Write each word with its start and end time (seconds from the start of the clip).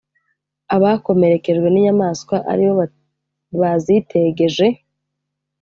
’abakomerekejwe 0.75 1.67
n’inyamaswa 1.69 2.35
ari 2.51 2.65
bo 2.75 2.83
bazitegeje? 3.59 4.65